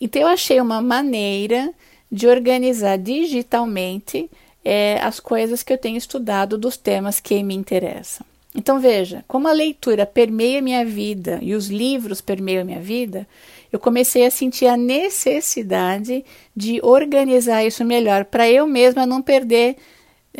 Então 0.00 0.22
eu 0.22 0.28
achei 0.28 0.60
uma 0.60 0.82
maneira 0.82 1.72
de 2.10 2.26
organizar 2.26 2.98
digitalmente 2.98 4.28
é, 4.64 4.98
as 5.00 5.18
coisas 5.20 5.62
que 5.62 5.72
eu 5.72 5.78
tenho 5.78 5.96
estudado 5.96 6.58
dos 6.58 6.76
temas 6.76 7.20
que 7.20 7.42
me 7.42 7.54
interessam. 7.54 8.26
Então 8.54 8.80
veja, 8.80 9.24
como 9.28 9.46
a 9.46 9.52
leitura 9.52 10.04
permeia 10.04 10.60
minha 10.60 10.84
vida 10.84 11.38
e 11.40 11.54
os 11.54 11.68
livros 11.68 12.20
permeiam 12.20 12.64
minha 12.64 12.80
vida, 12.80 13.26
eu 13.72 13.78
comecei 13.78 14.26
a 14.26 14.30
sentir 14.30 14.66
a 14.66 14.76
necessidade 14.76 16.24
de 16.54 16.80
organizar 16.82 17.64
isso 17.64 17.84
melhor 17.84 18.24
para 18.24 18.50
eu 18.50 18.66
mesma 18.66 19.06
não 19.06 19.22
perder 19.22 19.76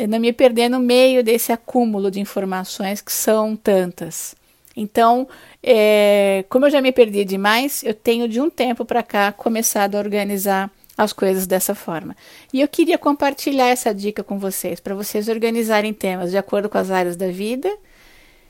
não 0.07 0.19
me 0.19 0.31
perder 0.31 0.69
no 0.69 0.79
meio 0.79 1.21
desse 1.21 1.51
acúmulo 1.51 2.09
de 2.09 2.19
informações 2.19 3.01
que 3.01 3.11
são 3.11 3.57
tantas. 3.57 4.33
Então, 4.75 5.27
é, 5.61 6.45
como 6.49 6.65
eu 6.65 6.69
já 6.69 6.81
me 6.81 6.93
perdi 6.93 7.25
demais, 7.25 7.83
eu 7.83 7.93
tenho 7.93 8.27
de 8.27 8.39
um 8.39 8.49
tempo 8.49 8.85
para 8.85 9.03
cá 9.03 9.33
começado 9.33 9.95
a 9.95 9.99
organizar 9.99 10.71
as 10.97 11.13
coisas 11.13 11.47
dessa 11.47 11.73
forma. 11.73 12.15
E 12.53 12.61
eu 12.61 12.67
queria 12.67 12.97
compartilhar 12.97 13.67
essa 13.67 13.93
dica 13.93 14.23
com 14.23 14.37
vocês, 14.37 14.79
para 14.79 14.95
vocês 14.95 15.27
organizarem 15.27 15.93
temas 15.93 16.31
de 16.31 16.37
acordo 16.37 16.69
com 16.69 16.77
as 16.77 16.91
áreas 16.91 17.15
da 17.15 17.29
vida, 17.29 17.71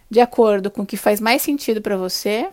de 0.10 0.20
acordo 0.20 0.70
com 0.70 0.82
o 0.82 0.86
que 0.86 0.98
faz 0.98 1.20
mais 1.20 1.42
sentido 1.42 1.82
para 1.82 1.96
você, 1.96 2.50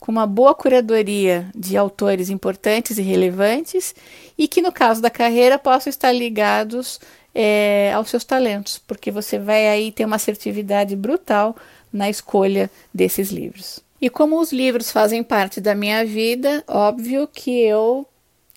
com 0.00 0.12
uma 0.12 0.26
boa 0.26 0.54
curadoria 0.54 1.50
de 1.54 1.76
autores 1.76 2.30
importantes 2.30 2.98
e 2.98 3.02
relevantes, 3.02 3.94
e 4.36 4.46
que 4.46 4.62
no 4.62 4.72
caso 4.72 5.02
da 5.02 5.10
carreira 5.10 5.58
possam 5.58 5.90
estar 5.90 6.12
ligados 6.12 7.00
é, 7.34 7.92
aos 7.94 8.08
seus 8.08 8.24
talentos, 8.24 8.78
porque 8.78 9.10
você 9.10 9.38
vai 9.38 9.68
aí 9.68 9.92
ter 9.92 10.04
uma 10.04 10.16
assertividade 10.16 10.96
brutal 10.96 11.56
na 11.92 12.08
escolha 12.08 12.70
desses 12.94 13.30
livros. 13.30 13.80
E 14.00 14.08
como 14.08 14.40
os 14.40 14.52
livros 14.52 14.92
fazem 14.92 15.22
parte 15.22 15.60
da 15.60 15.74
minha 15.74 16.04
vida, 16.04 16.62
óbvio 16.68 17.26
que 17.26 17.60
eu 17.60 18.06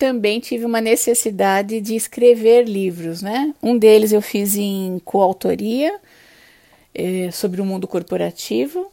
também 0.02 0.40
tive 0.40 0.64
uma 0.64 0.80
necessidade 0.80 1.80
de 1.80 1.94
escrever 1.94 2.64
livros, 2.64 3.22
né? 3.22 3.54
Um 3.62 3.78
deles 3.78 4.10
eu 4.10 4.20
fiz 4.20 4.56
em 4.56 5.00
coautoria 5.04 5.94
é, 6.92 7.30
sobre 7.30 7.60
o 7.60 7.64
mundo 7.64 7.86
corporativo, 7.86 8.90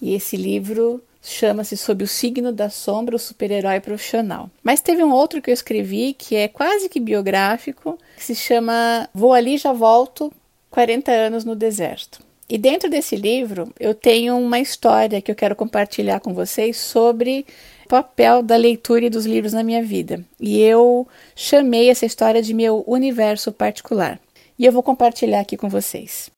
e 0.00 0.14
esse 0.14 0.36
livro 0.36 1.02
chama-se 1.20 1.76
Sob 1.76 2.04
o 2.04 2.06
Signo 2.06 2.52
da 2.52 2.70
Sombra, 2.70 3.16
o 3.16 3.18
Super-Herói 3.18 3.80
Profissional. 3.80 4.48
Mas 4.62 4.80
teve 4.80 5.02
um 5.02 5.10
outro 5.10 5.42
que 5.42 5.50
eu 5.50 5.54
escrevi 5.54 6.14
que 6.16 6.36
é 6.36 6.46
quase 6.46 6.88
que 6.88 7.00
biográfico, 7.00 7.98
que 8.16 8.22
se 8.22 8.36
chama 8.36 9.08
Vou 9.12 9.32
Ali 9.32 9.58
Já 9.58 9.72
Volto, 9.72 10.32
40 10.70 11.10
anos 11.10 11.44
no 11.44 11.56
deserto. 11.56 12.20
E 12.48 12.56
dentro 12.56 12.88
desse 12.88 13.16
livro 13.16 13.74
eu 13.80 13.92
tenho 13.92 14.38
uma 14.38 14.60
história 14.60 15.20
que 15.20 15.32
eu 15.32 15.34
quero 15.34 15.56
compartilhar 15.56 16.20
com 16.20 16.32
vocês 16.32 16.76
sobre 16.76 17.44
papel 17.86 18.42
da 18.42 18.56
leitura 18.56 19.06
e 19.06 19.10
dos 19.10 19.24
livros 19.24 19.54
na 19.54 19.62
minha 19.62 19.82
vida. 19.82 20.22
E 20.38 20.60
eu 20.60 21.08
chamei 21.34 21.88
essa 21.88 22.04
história 22.04 22.42
de 22.42 22.52
meu 22.52 22.84
universo 22.86 23.50
particular. 23.50 24.20
E 24.58 24.66
eu 24.66 24.72
vou 24.72 24.82
compartilhar 24.82 25.40
aqui 25.40 25.56
com 25.56 25.68
vocês. 25.68 26.30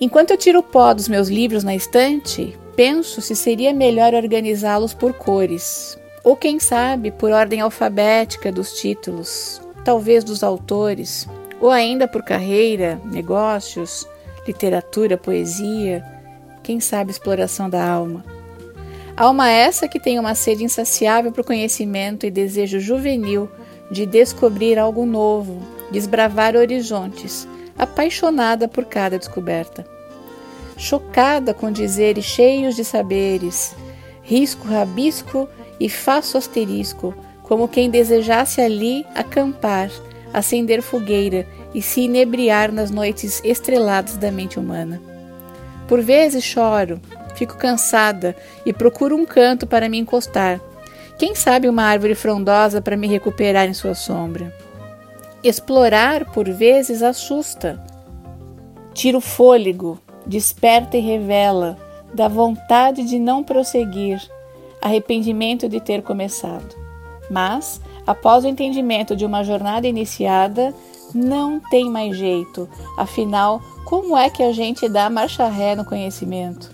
Enquanto 0.00 0.30
eu 0.30 0.36
tiro 0.36 0.60
o 0.60 0.62
pó 0.62 0.94
dos 0.94 1.08
meus 1.08 1.28
livros 1.28 1.64
na 1.64 1.74
estante, 1.74 2.56
penso 2.76 3.20
se 3.20 3.34
seria 3.34 3.74
melhor 3.74 4.14
organizá-los 4.14 4.94
por 4.94 5.12
cores, 5.12 5.98
ou 6.22 6.36
quem 6.36 6.60
sabe 6.60 7.10
por 7.10 7.32
ordem 7.32 7.60
alfabética 7.60 8.52
dos 8.52 8.74
títulos, 8.74 9.60
talvez 9.84 10.22
dos 10.22 10.44
autores, 10.44 11.26
ou 11.60 11.70
ainda 11.70 12.06
por 12.06 12.22
carreira, 12.22 13.00
negócios, 13.04 14.06
literatura, 14.48 15.16
poesia, 15.16 16.04
quem 16.62 16.80
sabe 16.80 17.10
exploração 17.10 17.70
da 17.70 17.86
alma. 17.86 18.24
Alma 19.16 19.50
essa 19.50 19.88
que 19.88 20.00
tem 20.00 20.18
uma 20.18 20.34
sede 20.34 20.64
insaciável 20.64 21.32
por 21.32 21.44
conhecimento 21.44 22.24
e 22.26 22.30
desejo 22.30 22.80
juvenil 22.80 23.48
de 23.90 24.06
descobrir 24.06 24.78
algo 24.78 25.06
novo, 25.06 25.60
desbravar 25.90 26.56
horizontes 26.56 27.48
apaixonada 27.78 28.66
por 28.66 28.84
cada 28.84 29.18
descoberta. 29.18 29.86
Chocada 30.76 31.54
com 31.54 31.70
dizeres 31.70 32.24
cheios 32.24 32.74
de 32.74 32.84
saberes, 32.84 33.74
risco 34.22 34.66
rabisco 34.66 35.48
e 35.78 35.88
faço 35.88 36.36
asterisco, 36.36 37.14
como 37.42 37.68
quem 37.68 37.88
desejasse 37.88 38.60
ali 38.60 39.06
acampar, 39.14 39.90
acender 40.32 40.82
fogueira 40.82 41.46
e 41.74 41.82
se 41.82 42.02
inebriar 42.02 42.72
nas 42.72 42.90
noites 42.90 43.42
estreladas 43.44 44.16
da 44.16 44.30
mente 44.30 44.58
humana. 44.58 45.00
Por 45.86 46.00
vezes 46.02 46.44
choro, 46.44 47.00
fico 47.34 47.56
cansada 47.56 48.36
e 48.66 48.72
procuro 48.72 49.16
um 49.16 49.24
canto 49.24 49.66
para 49.66 49.88
me 49.88 49.98
encostar. 49.98 50.60
Quem 51.18 51.34
sabe 51.34 51.68
uma 51.68 51.82
árvore 51.82 52.14
frondosa 52.14 52.80
para 52.80 52.96
me 52.96 53.06
recuperar 53.06 53.66
em 53.68 53.74
sua 53.74 53.94
sombra. 53.94 54.54
Explorar, 55.42 56.26
por 56.32 56.48
vezes, 56.48 57.02
assusta. 57.02 57.82
Tira 58.92 59.18
o 59.18 59.20
fôlego, 59.20 60.00
desperta 60.26 60.96
e 60.96 61.00
revela, 61.00 61.76
da 62.12 62.28
vontade 62.28 63.04
de 63.04 63.18
não 63.18 63.42
prosseguir, 63.44 64.20
arrependimento 64.80 65.68
de 65.68 65.80
ter 65.80 66.02
começado. 66.02 66.74
Mas, 67.30 67.80
após 68.06 68.44
o 68.44 68.48
entendimento 68.48 69.14
de 69.14 69.24
uma 69.24 69.44
jornada 69.44 69.86
iniciada, 69.86 70.74
não 71.14 71.60
tem 71.70 71.90
mais 71.90 72.16
jeito. 72.16 72.68
Afinal, 72.96 73.60
como 73.84 74.16
é 74.16 74.30
que 74.30 74.42
a 74.42 74.52
gente 74.52 74.88
dá 74.88 75.08
marcha 75.08 75.48
ré 75.48 75.74
no 75.74 75.84
conhecimento? 75.84 76.70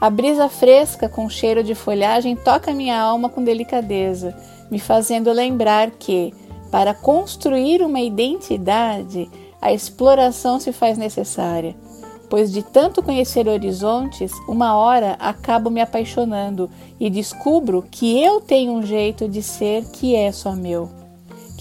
A 0.00 0.10
brisa 0.10 0.48
fresca 0.48 1.08
com 1.08 1.28
cheiro 1.28 1.62
de 1.62 1.74
folhagem 1.74 2.34
toca 2.34 2.74
minha 2.74 3.00
alma 3.00 3.28
com 3.28 3.44
delicadeza, 3.44 4.36
me 4.70 4.78
fazendo 4.78 5.30
lembrar 5.32 5.90
que, 5.92 6.34
para 6.70 6.92
construir 6.92 7.82
uma 7.82 8.00
identidade, 8.00 9.30
a 9.60 9.72
exploração 9.72 10.58
se 10.58 10.72
faz 10.72 10.98
necessária 10.98 11.76
pois 12.32 12.50
de 12.50 12.62
tanto 12.62 13.02
conhecer 13.02 13.46
horizontes, 13.46 14.32
uma 14.48 14.74
hora 14.74 15.18
acabo 15.20 15.68
me 15.68 15.82
apaixonando 15.82 16.70
e 16.98 17.10
descubro 17.10 17.84
que 17.90 18.22
eu 18.22 18.40
tenho 18.40 18.72
um 18.72 18.82
jeito 18.82 19.28
de 19.28 19.42
ser 19.42 19.84
que 19.92 20.16
é 20.16 20.32
só 20.32 20.52
meu. 20.52 21.01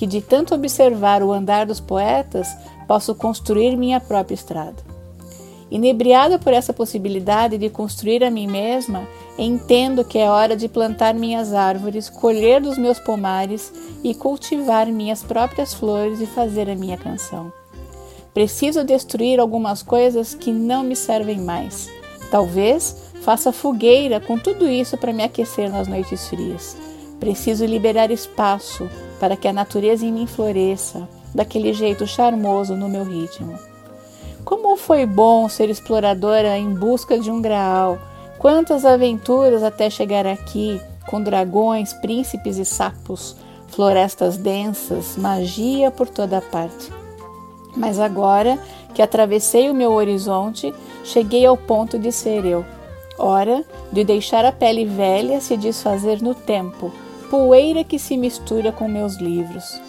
Que 0.01 0.07
de 0.07 0.19
tanto 0.19 0.55
observar 0.55 1.21
o 1.21 1.31
andar 1.31 1.67
dos 1.67 1.79
poetas, 1.79 2.47
posso 2.87 3.13
construir 3.13 3.77
minha 3.77 3.99
própria 3.99 4.33
estrada. 4.33 4.77
Inebriada 5.69 6.39
por 6.39 6.51
essa 6.51 6.73
possibilidade 6.73 7.55
de 7.55 7.69
construir 7.69 8.23
a 8.23 8.31
mim 8.31 8.47
mesma, 8.47 9.07
entendo 9.37 10.03
que 10.03 10.17
é 10.17 10.27
hora 10.27 10.55
de 10.55 10.67
plantar 10.67 11.13
minhas 11.13 11.53
árvores, 11.53 12.09
colher 12.09 12.59
dos 12.59 12.79
meus 12.79 12.97
pomares 12.97 13.71
e 14.03 14.15
cultivar 14.15 14.87
minhas 14.87 15.21
próprias 15.21 15.71
flores 15.71 16.19
e 16.19 16.25
fazer 16.25 16.67
a 16.67 16.75
minha 16.75 16.97
canção. 16.97 17.53
Preciso 18.33 18.83
destruir 18.83 19.39
algumas 19.39 19.83
coisas 19.83 20.33
que 20.33 20.51
não 20.51 20.81
me 20.81 20.95
servem 20.95 21.39
mais. 21.39 21.91
Talvez 22.31 22.97
faça 23.21 23.51
fogueira 23.51 24.19
com 24.19 24.35
tudo 24.35 24.67
isso 24.67 24.97
para 24.97 25.13
me 25.13 25.21
aquecer 25.21 25.69
nas 25.69 25.87
noites 25.87 26.27
frias. 26.27 26.75
Preciso 27.21 27.65
liberar 27.65 28.09
espaço 28.09 28.89
para 29.19 29.37
que 29.37 29.47
a 29.47 29.53
natureza 29.53 30.03
em 30.03 30.11
mim 30.11 30.25
floresça, 30.25 31.07
daquele 31.35 31.71
jeito 31.71 32.07
charmoso 32.07 32.75
no 32.75 32.89
meu 32.89 33.03
ritmo. 33.03 33.57
Como 34.43 34.75
foi 34.75 35.05
bom 35.05 35.47
ser 35.47 35.69
exploradora 35.69 36.57
em 36.57 36.73
busca 36.73 37.19
de 37.19 37.29
um 37.29 37.39
graal! 37.39 37.99
Quantas 38.39 38.85
aventuras 38.85 39.61
até 39.61 39.87
chegar 39.87 40.25
aqui, 40.25 40.81
com 41.07 41.21
dragões, 41.21 41.93
príncipes 41.93 42.57
e 42.57 42.65
sapos, 42.65 43.35
florestas 43.67 44.35
densas, 44.35 45.15
magia 45.15 45.91
por 45.91 46.09
toda 46.09 46.41
parte. 46.41 46.91
Mas 47.77 47.99
agora 47.99 48.57
que 48.95 49.01
atravessei 49.01 49.69
o 49.69 49.75
meu 49.75 49.91
horizonte, 49.91 50.73
cheguei 51.03 51.45
ao 51.45 51.55
ponto 51.55 51.99
de 51.99 52.11
ser 52.11 52.45
eu. 52.45 52.65
Hora 53.15 53.63
de 53.91 54.03
deixar 54.03 54.43
a 54.43 54.51
pele 54.51 54.85
velha 54.85 55.39
se 55.39 55.55
desfazer 55.55 56.19
no 56.19 56.33
tempo, 56.33 56.91
poeira 57.31 57.83
que 57.83 57.97
se 57.97 58.15
mistura 58.15 58.71
com 58.71 58.87
meus 58.87 59.15
livros. 59.15 59.81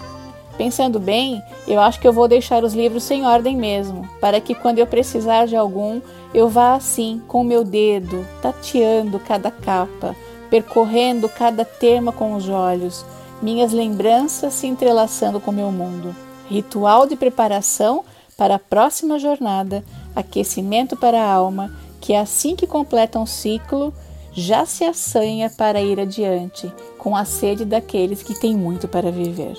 Pensando 0.57 1.01
bem, 1.01 1.43
eu 1.67 1.81
acho 1.81 2.01
que 2.01 2.07
eu 2.07 2.13
vou 2.13 2.29
deixar 2.29 2.63
os 2.63 2.73
livros 2.73 3.03
sem 3.03 3.27
ordem 3.27 3.57
mesmo, 3.57 4.09
para 4.21 4.41
que 4.41 4.55
quando 4.55 4.79
eu 4.79 4.87
precisar 4.87 5.47
de 5.47 5.57
algum, 5.57 6.01
eu 6.33 6.49
vá 6.49 6.75
assim, 6.75 7.21
com 7.27 7.43
meu 7.43 7.65
dedo, 7.65 8.25
tateando 8.41 9.19
cada 9.19 9.51
capa, 9.51 10.15
percorrendo 10.49 11.29
cada 11.29 11.65
tema 11.65 12.13
com 12.13 12.35
os 12.35 12.49
olhos, 12.49 13.05
minhas 13.43 13.73
lembranças 13.73 14.55
se 14.55 14.69
entrelaçando 14.69 15.41
com 15.41 15.51
meu 15.51 15.73
mundo 15.73 16.15
ritual 16.53 17.07
de 17.07 17.17
preparação 17.17 18.05
para 18.37 18.57
a 18.57 18.59
próxima 18.59 19.19
jornada, 19.19 19.83
aquecimento 20.15 20.97
para 20.97 21.23
a 21.23 21.33
alma, 21.33 21.73
que 22.01 22.15
assim 22.15 22.55
que 22.55 22.67
completa 22.67 23.19
um 23.19 23.27
ciclo, 23.27 23.93
já 24.33 24.65
se 24.67 24.85
assanha 24.85 25.51
para 25.51 25.81
ir 25.81 25.99
adiante, 25.99 26.73
com 27.03 27.17
a 27.17 27.25
sede 27.25 27.65
daqueles 27.65 28.23
que 28.23 28.39
têm 28.39 28.57
muito 28.57 28.87
para 28.87 29.11
viver. 29.11 29.57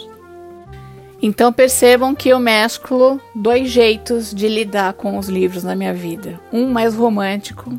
Então 1.21 1.51
percebam 1.51 2.15
que 2.15 2.29
eu 2.29 2.39
mesclo 2.39 3.19
dois 3.35 3.69
jeitos 3.69 4.33
de 4.33 4.47
lidar 4.47 4.93
com 4.93 5.17
os 5.17 5.27
livros 5.27 5.61
na 5.61 5.75
minha 5.75 5.93
vida. 5.93 6.39
Um 6.53 6.69
mais 6.69 6.95
romântico, 6.95 7.77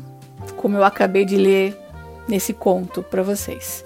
como 0.55 0.77
eu 0.77 0.83
acabei 0.83 1.25
de 1.25 1.35
ler 1.35 1.75
nesse 2.27 2.53
conto 2.53 3.01
para 3.01 3.23
vocês 3.23 3.83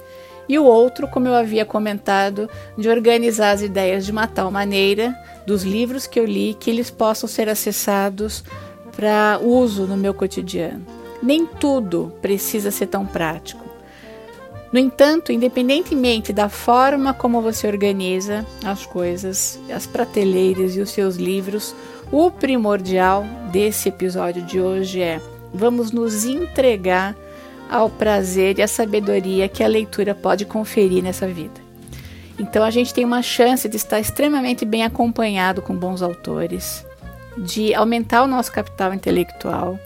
e 0.50 0.60
o 0.60 0.66
outro, 0.66 1.08
como 1.08 1.30
eu 1.30 1.36
havia 1.36 1.64
comentado, 1.64 2.50
de 2.76 2.90
organizar 2.90 3.52
as 3.52 3.62
ideias 3.62 4.04
de 4.04 4.12
uma 4.12 4.28
tal 4.28 4.52
maneira 4.52 5.16
dos 5.48 5.64
livros 5.64 6.08
que 6.08 6.20
eu 6.20 6.26
li 6.26 6.58
que 6.60 6.70
eles 6.70 6.92
possam 6.92 7.30
ser 7.30 7.48
acessados 7.48 8.44
para 8.94 9.40
uso 9.42 9.86
no 9.86 9.96
meu 9.96 10.14
cotidiano. 10.14 10.86
Nem 11.24 11.46
tudo 11.46 12.12
precisa 12.22 12.70
ser 12.70 12.88
tão 12.88 13.06
prático. 13.06 13.69
No 14.72 14.80
entanto, 14.80 15.32
independentemente 15.32 16.32
da 16.32 16.48
forma 16.48 17.14
como 17.14 17.42
você 17.42 17.68
organiza 17.68 18.46
as 18.64 18.86
coisas, 18.86 19.60
as 19.74 19.88
prateleiras 19.88 20.76
e 20.76 20.80
os 20.80 20.92
seus 20.92 21.16
livros, 21.16 21.76
o 22.12 22.30
primordial 22.30 23.26
desse 23.52 23.90
episódio 23.90 24.44
de 24.44 24.60
hoje 24.60 25.02
é: 25.02 25.20
vamos 25.54 25.92
nos 25.92 26.24
entregar 26.24 27.16
ao 27.70 27.90
prazer 27.90 28.60
e 28.60 28.62
à 28.62 28.68
sabedoria 28.68 29.48
que 29.48 29.64
a 29.64 29.68
leitura 29.68 30.14
pode 30.14 30.46
conferir 30.46 31.04
nessa 31.04 31.28
vida. 31.28 31.70
Então 32.40 32.64
a 32.64 32.72
gente 32.72 32.94
tem 32.94 33.04
uma 33.04 33.22
chance 33.22 33.68
de 33.68 33.76
estar 33.76 34.00
extremamente 34.00 34.66
bem 34.66 34.84
acompanhado 34.84 35.62
com 35.62 35.76
bons 35.76 36.02
autores, 36.02 36.86
de 37.38 37.74
aumentar 37.74 38.24
o 38.24 38.28
nosso 38.28 38.52
capital 38.52 38.94
intelectual 38.94 39.80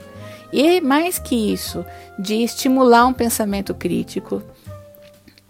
e, 0.51 0.79
mais 0.79 1.17
que 1.17 1.35
isso, 1.35 1.83
de 2.17 2.35
estimular 2.43 3.07
um 3.07 3.13
pensamento 3.13 3.73
crítico 3.73 4.43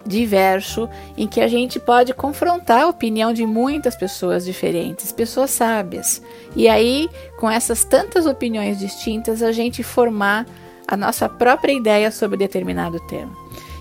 diverso 0.06 0.88
em 1.16 1.26
que 1.26 1.40
a 1.40 1.48
gente 1.48 1.80
pode 1.80 2.12
confrontar 2.12 2.82
a 2.82 2.88
opinião 2.88 3.32
de 3.32 3.46
muitas 3.46 3.96
pessoas 3.96 4.44
diferentes, 4.44 5.12
pessoas 5.12 5.50
sábias. 5.50 6.22
E 6.54 6.68
aí, 6.68 7.08
com 7.38 7.50
essas 7.50 7.84
tantas 7.84 8.26
opiniões 8.26 8.78
distintas, 8.78 9.42
a 9.42 9.52
gente 9.52 9.82
formar 9.82 10.46
a 10.86 10.96
nossa 10.96 11.28
própria 11.28 11.72
ideia 11.72 12.10
sobre 12.10 12.36
determinado 12.36 13.00
tema. 13.06 13.32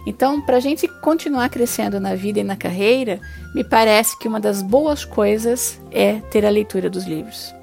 Então, 0.05 0.41
para 0.41 0.57
a 0.57 0.59
gente 0.59 0.87
continuar 1.01 1.49
crescendo 1.49 1.99
na 1.99 2.13
vida 2.13 2.39
e 2.39 2.43
na 2.43 2.57
carreira, 2.57 3.21
me 3.55 3.63
parece 3.63 4.17
que 4.19 4.27
uma 4.27 4.39
das 4.39 4.61
boas 4.61 5.05
coisas 5.05 5.79
é 5.91 6.15
ter 6.31 6.45
a 6.45 6.49
leitura 6.49 6.89
dos 6.89 7.05
livros. 7.05 7.53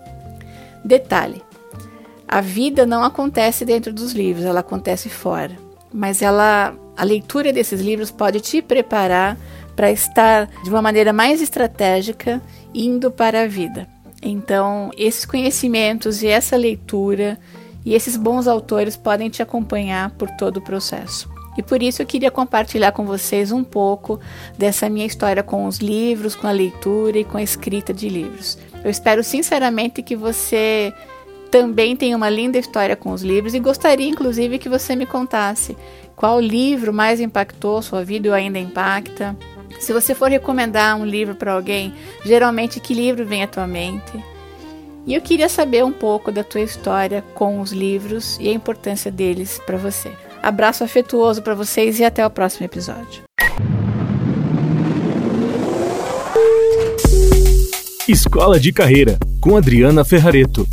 Detalhe: 0.83 1.42
a 2.27 2.40
vida 2.40 2.87
não 2.87 3.05
acontece 3.05 3.64
dentro 3.64 3.92
dos 3.92 4.12
livros, 4.12 4.44
ela 4.44 4.61
acontece 4.61 5.09
fora. 5.09 5.69
Mas 5.92 6.22
ela, 6.22 6.74
a 6.96 7.05
leitura 7.05 7.53
desses 7.53 7.81
livros 7.81 8.11
pode 8.11 8.40
te 8.40 8.62
preparar 8.62 9.37
para 9.74 9.90
estar 9.90 10.46
de 10.62 10.70
uma 10.70 10.83
maneira 10.83 11.12
mais 11.12 11.40
estratégica 11.40 12.40
indo 12.74 13.11
para 13.11 13.42
a 13.42 13.46
vida. 13.46 13.88
Então, 14.22 14.90
esses 14.96 15.24
conhecimentos 15.24 16.22
e 16.22 16.29
essa 16.29 16.57
leitura 16.57 17.38
e 17.85 17.94
esses 17.94 18.16
bons 18.16 18.46
autores 18.46 18.96
podem 18.96 19.31
te 19.31 19.42
acompanhar 19.42 20.11
por 20.11 20.29
todo 20.31 20.59
o 20.59 20.62
processo. 20.62 21.29
E 21.57 21.62
por 21.62 21.83
isso 21.83 22.00
eu 22.00 22.07
queria 22.07 22.31
compartilhar 22.31 22.92
com 22.92 23.05
vocês 23.05 23.50
um 23.50 23.64
pouco 23.64 24.20
dessa 24.57 24.88
minha 24.88 25.07
história 25.07 25.42
com 25.42 25.66
os 25.66 25.79
livros, 25.79 26.35
com 26.35 26.46
a 26.46 26.53
leitura 26.53 27.18
e 27.18 27.24
com 27.24 27.38
a 27.38 27.42
escrita 27.42 27.92
de 27.92 28.09
livros. 28.09 28.57
Eu 28.85 28.90
espero 28.90 29.24
sinceramente 29.24 30.03
que 30.03 30.14
você 30.14 30.92
também 31.51 31.97
tenha 31.97 32.17
uma 32.17 32.31
linda 32.31 32.59
história 32.59 32.95
com 32.95 33.13
os 33.13 33.23
livros 33.23 33.55
e 33.55 33.59
gostaria 33.59 34.09
inclusive 34.09 34.59
que 34.59 34.69
você 34.69 34.95
me 34.95 35.07
contasse 35.07 35.77
qual 36.21 36.39
livro 36.39 36.93
mais 36.93 37.19
impactou 37.19 37.81
sua 37.81 38.05
vida 38.05 38.29
ou 38.29 38.35
ainda 38.35 38.59
impacta. 38.59 39.35
Se 39.79 39.91
você 39.91 40.15
for 40.15 40.31
recomendar 40.31 40.95
um 40.95 41.05
livro 41.07 41.35
para 41.35 41.53
alguém, 41.53 41.95
geralmente 42.23 42.79
que 42.79 42.93
livro 42.93 43.25
vem 43.25 43.43
à 43.43 43.47
tua 43.47 43.67
mente? 43.67 44.23
E 45.07 45.15
eu 45.15 45.23
queria 45.23 45.49
saber 45.49 45.83
um 45.83 45.93
pouco 45.93 46.31
da 46.31 46.45
tua 46.45 46.61
história 46.61 47.25
com 47.35 47.61
os 47.61 47.73
livros 47.73 48.37
e 48.39 48.51
a 48.51 48.53
importância 48.53 49.11
deles 49.11 49.59
para 49.65 49.79
você. 49.79 50.13
Abraço 50.43 50.85
afetuoso 50.85 51.41
para 51.41 51.55
vocês 51.55 51.99
e 51.99 52.05
até 52.05 52.25
o 52.27 52.29
próximo 52.29 52.67
episódio. 52.67 53.23
Escola 58.07 58.61
de 58.61 58.73
Carreira, 58.73 59.19
com 59.41 59.57
Adriana 59.57 60.05
Ferrareto. 60.05 60.67